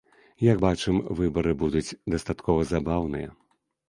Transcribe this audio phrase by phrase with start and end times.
[0.43, 3.29] Як бачым, выбары будуць дастаткова забаўныя.